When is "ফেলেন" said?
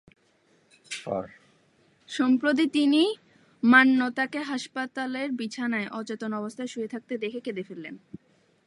7.63-7.95